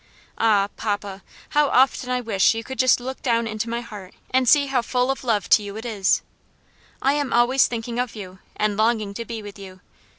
Ah! 0.39 0.67
papa, 0.77 1.21
how 1.49 1.67
often 1.69 2.09
I 2.09 2.21
wish 2.21 2.55
you 2.55 2.63
could 2.63 2.79
just 2.79 2.99
look 2.99 3.21
down 3.21 3.45
into 3.45 3.69
my 3.69 3.81
heart 3.81 4.15
and 4.31 4.49
see 4.49 4.65
how 4.65 4.81
full 4.81 5.11
of 5.11 5.23
love 5.23 5.47
to 5.49 5.61
you 5.61 5.77
it 5.77 5.85
is! 5.85 6.23
I 7.03 7.13
am 7.13 7.31
always 7.31 7.67
thinking 7.67 7.99
of 7.99 8.15
you, 8.15 8.39
and 8.55 8.75
longing 8.77 9.13
to 9.13 9.25
be 9.25 9.43
with 9.43 9.59
you. 9.59 9.79